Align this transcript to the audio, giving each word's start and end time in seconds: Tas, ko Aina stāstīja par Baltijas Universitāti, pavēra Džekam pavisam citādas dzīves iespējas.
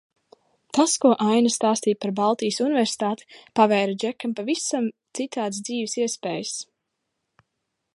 Tas, 0.77 0.95
ko 1.03 1.11
Aina 1.25 1.51
stāstīja 1.55 1.99
par 2.05 2.13
Baltijas 2.21 2.57
Universitāti, 2.69 3.29
pavēra 3.61 3.95
Džekam 4.05 4.35
pavisam 4.41 4.89
citādas 5.21 5.65
dzīves 5.69 5.99
iespējas. 6.05 6.61